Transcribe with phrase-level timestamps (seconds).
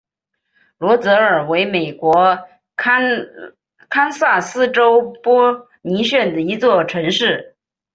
[0.79, 7.55] 罗泽尔为美国堪萨斯州波尼县的一座城市。